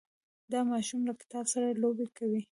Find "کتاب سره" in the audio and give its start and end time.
1.21-1.79